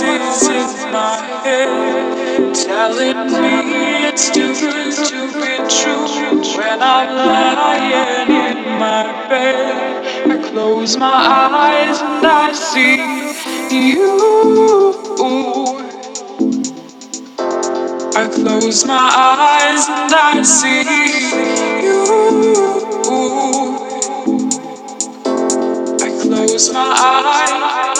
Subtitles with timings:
[0.00, 6.06] voices in my head telling me it's good to be true.
[6.58, 12.96] When I'm lying in my bed, I close my eyes and I see
[13.76, 14.18] you.
[18.16, 20.82] I close my eyes and I see
[21.84, 22.04] you.
[26.00, 27.91] I close my eyes.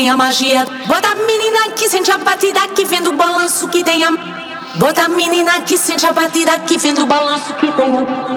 [0.00, 0.64] Tem a magia.
[0.86, 4.10] Bota a menina que sente a batida que vem do balanço que tem a.
[4.76, 8.29] Bota a menina que sente a batida que vem do balanço que tem a.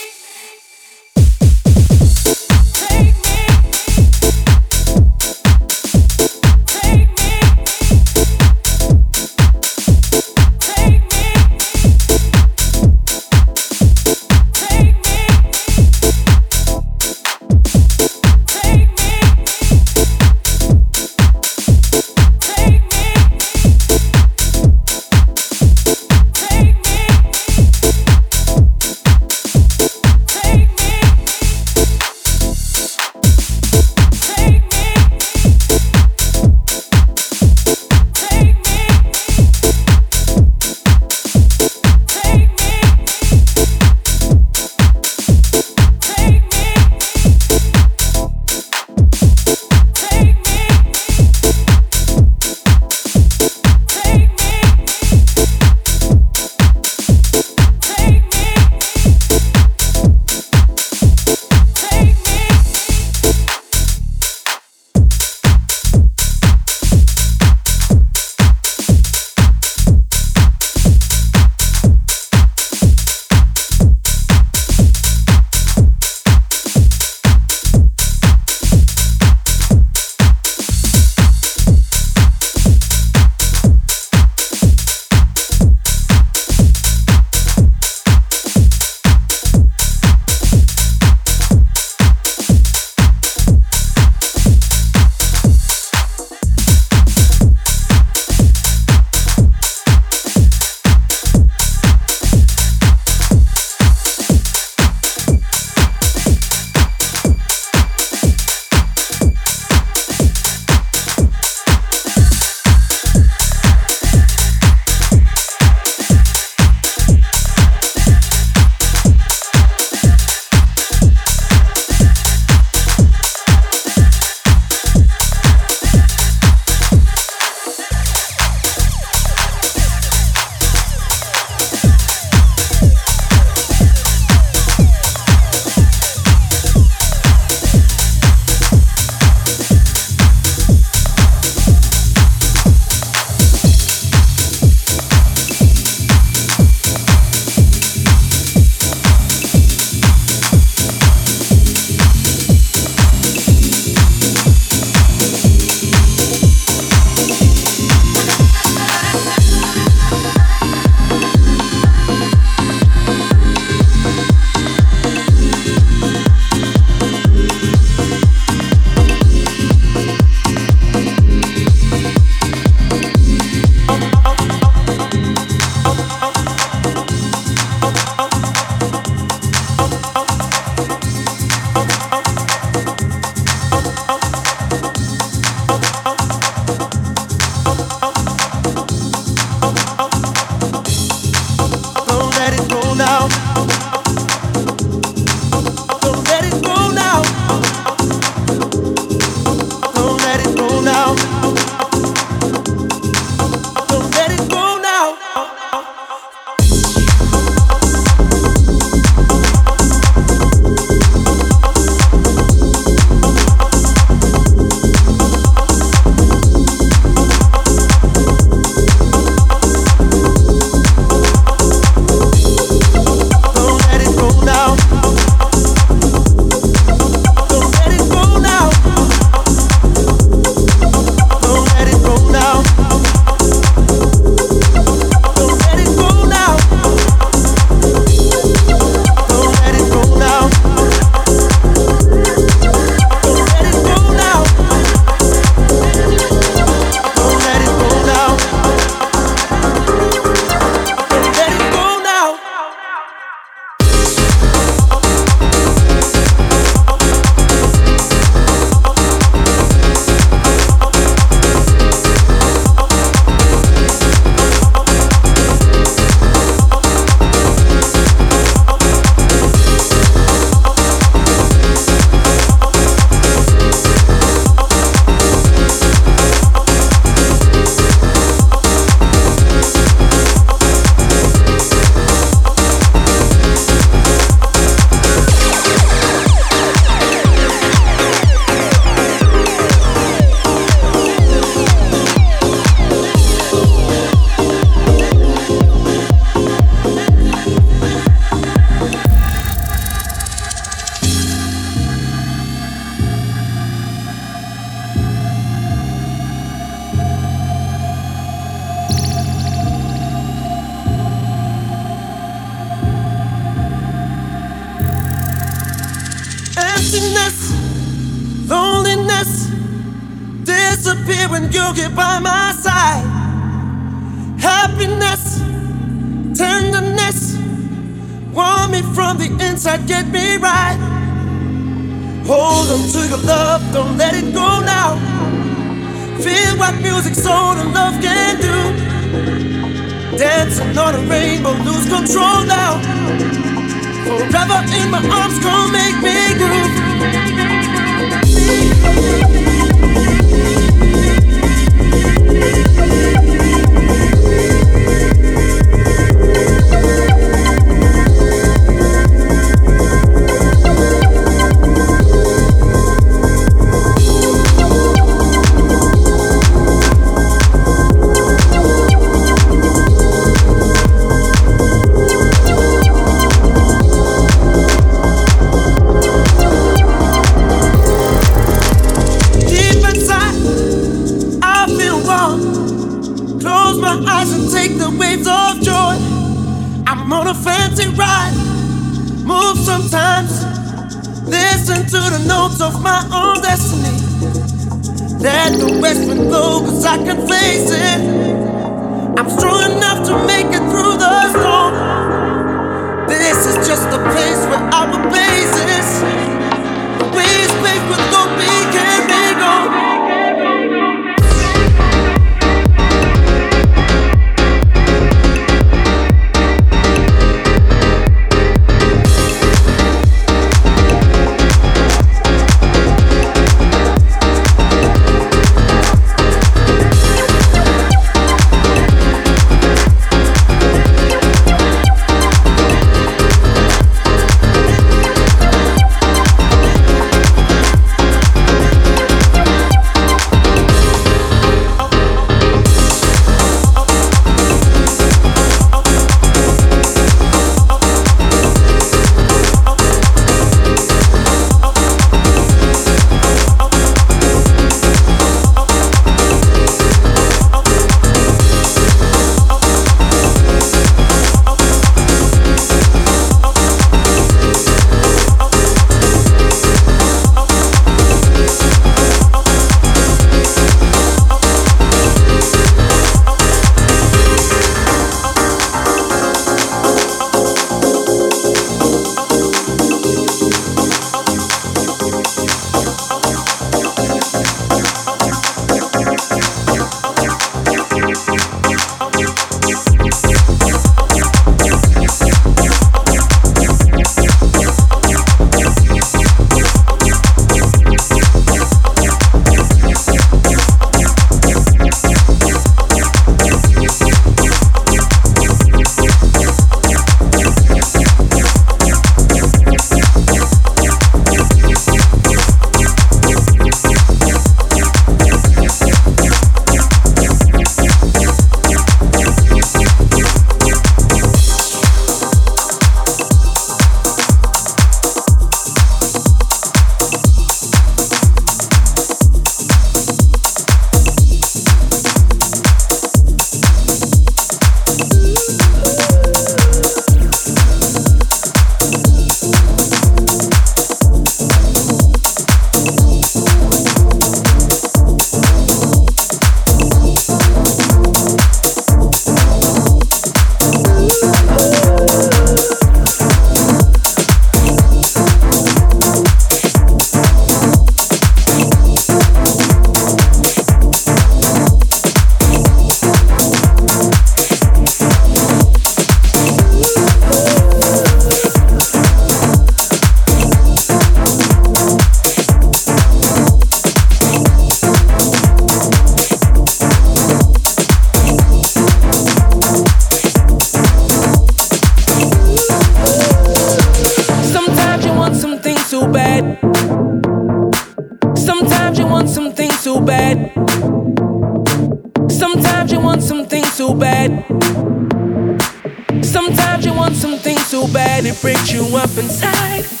[596.21, 600.00] Sometimes you want something so bad it breaks you up inside.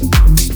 [0.00, 0.46] なんで?